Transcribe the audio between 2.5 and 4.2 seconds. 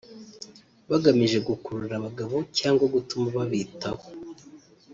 cyangwa gutuma babitaho